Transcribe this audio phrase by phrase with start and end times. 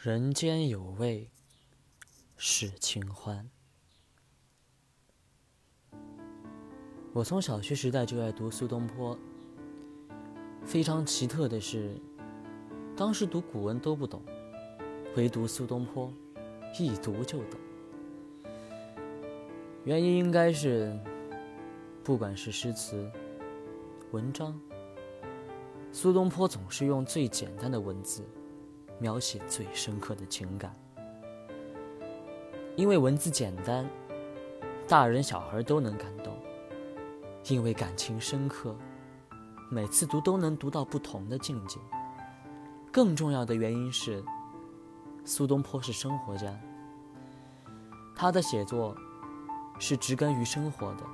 [0.00, 1.28] 人间有味
[2.36, 3.50] 是清欢。
[7.12, 9.18] 我从小学时代就爱读苏东坡。
[10.64, 12.00] 非常奇特的是，
[12.96, 14.22] 当时读古文都不懂，
[15.16, 16.12] 唯独苏东坡，
[16.78, 17.58] 一读就懂。
[19.82, 20.96] 原因应该是，
[22.04, 23.10] 不管是诗词、
[24.12, 24.60] 文章，
[25.90, 28.22] 苏东坡总是用最简单的文字。
[28.98, 30.74] 描写最深刻的情感，
[32.74, 33.88] 因为文字简单，
[34.88, 36.32] 大人小孩都能感动；
[37.46, 38.74] 因为感情深刻，
[39.70, 41.78] 每次读都能读到不同的境界。
[42.90, 44.24] 更重要的原因是，
[45.24, 46.58] 苏东坡是生活家，
[48.16, 48.96] 他的写作
[49.78, 51.04] 是植根于生活的，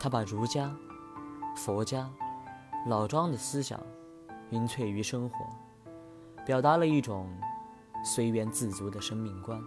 [0.00, 0.74] 他把儒家、
[1.54, 2.10] 佛家、
[2.88, 3.80] 老庄的思想
[4.50, 5.36] 荟萃于生活。
[6.44, 7.28] 表达了一种
[8.04, 9.60] 随缘自足的生命观。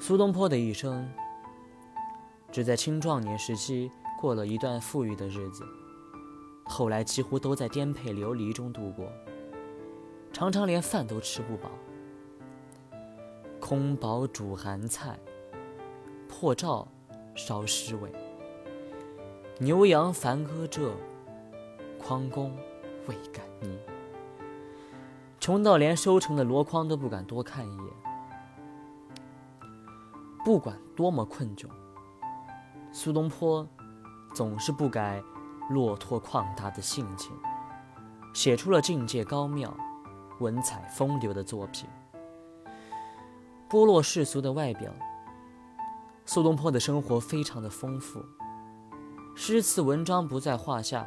[0.00, 1.08] 苏东坡的一生
[2.50, 5.64] 只在青壮年时期过了一段富裕的日子，
[6.64, 9.12] 后来几乎都在颠沛流离中度过，
[10.32, 11.70] 常常连饭都吃不饱。
[13.60, 15.18] 空饱煮寒菜，
[16.28, 16.88] 破灶
[17.34, 18.10] 烧尸尾。
[19.58, 20.92] 牛羊凡割这，
[21.98, 22.56] 匡公
[23.06, 23.78] 未敢逆。
[25.42, 27.86] 穷到连收成的箩筐都不敢多看一眼。
[30.44, 31.66] 不管多么困窘，
[32.92, 33.66] 苏东坡
[34.32, 35.20] 总是不改
[35.68, 37.32] 落拓旷达的性情，
[38.32, 39.76] 写出了境界高妙、
[40.38, 41.90] 文采风流的作品。
[43.68, 44.92] 剥落世俗的外表，
[46.24, 48.24] 苏东坡的生活非常的丰富，
[49.34, 51.04] 诗词文章不在话下。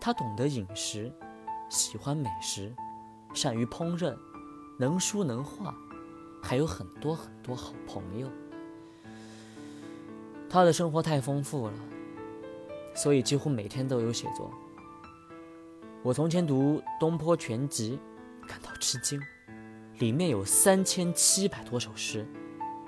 [0.00, 1.14] 他懂得饮食，
[1.68, 2.74] 喜欢美食。
[3.34, 4.16] 善于烹饪，
[4.78, 5.74] 能书能画，
[6.40, 8.30] 还有很多很多好朋友。
[10.48, 11.74] 他的生活太丰富了，
[12.94, 14.50] 所以几乎每天都有写作。
[16.02, 17.98] 我从前读《东坡全集》，
[18.48, 19.20] 感到吃惊，
[19.98, 22.24] 里面有三千七百多首诗，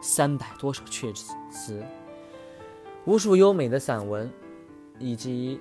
[0.00, 1.12] 三百多首阙
[1.50, 1.84] 词，
[3.04, 4.30] 无数优美的散文，
[5.00, 5.60] 以及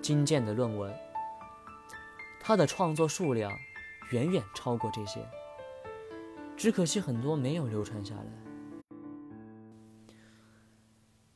[0.00, 0.90] 精简的论文。
[2.40, 3.52] 他的创作数量。
[4.12, 5.26] 远远超过这些，
[6.56, 8.24] 只可惜很多没有流传下来。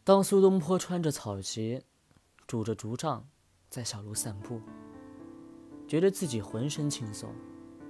[0.05, 1.83] 当苏东坡穿着草鞋，
[2.47, 3.27] 拄着竹杖，
[3.71, 4.61] 在小路散步，
[5.89, 7.29] 觉得自己浑身轻松，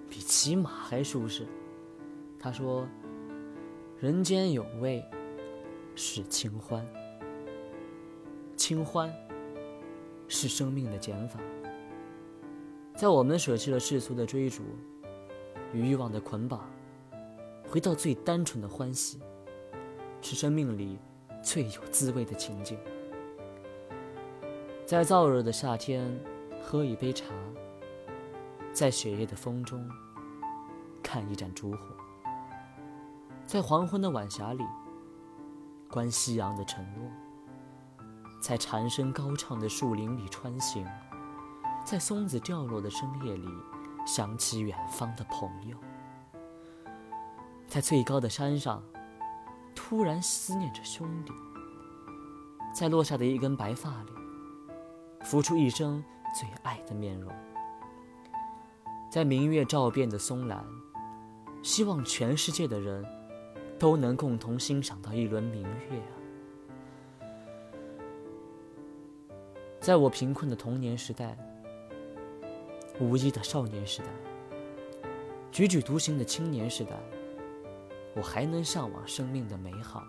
[0.08, 1.46] 比骑马还舒适。
[2.38, 2.86] 他说
[3.98, 5.04] ：“人间有味
[5.96, 6.86] 是清欢，
[8.56, 9.12] 清欢
[10.28, 11.40] 是生命的减法。”
[12.96, 14.62] 在我们舍弃了世俗的追逐
[15.70, 16.64] 与欲望的捆绑，
[17.68, 19.20] 回到最单纯的欢喜，
[20.22, 20.98] 是生命里
[21.42, 22.78] 最有滋味的情景。
[24.86, 26.18] 在燥热的夏天，
[26.62, 27.26] 喝一杯茶；
[28.72, 29.86] 在雪夜的风中，
[31.02, 31.78] 看一盏烛火；
[33.44, 34.64] 在黄昏的晚霞里，
[35.90, 37.10] 观夕阳的沉落；
[38.40, 40.86] 在蝉声高唱的树林里穿行。
[41.86, 43.46] 在松子掉落的深夜里，
[44.04, 45.76] 想起远方的朋友；
[47.68, 48.82] 在最高的山上，
[49.72, 51.32] 突然思念着兄弟；
[52.74, 54.10] 在落下的一根白发里，
[55.22, 56.02] 浮出一生
[56.36, 57.32] 最爱的面容；
[59.08, 60.66] 在明月照遍的松兰，
[61.62, 63.06] 希望全世界的人
[63.78, 67.30] 都能共同欣赏到一轮明月啊！
[69.78, 71.38] 在我贫困的童年时代。
[72.98, 74.08] 无依的少年时代，
[75.52, 76.92] 踽踽独行的青年时代，
[78.14, 80.02] 我还能向往生命的美好。